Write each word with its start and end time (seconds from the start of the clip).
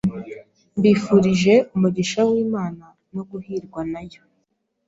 Mbifurije 0.77 1.53
umugisha 1.75 2.19
w’Imana 2.29 2.85
no 3.13 3.23
guhirwa 3.29 3.81
na 3.91 4.01
Yo 4.11 4.21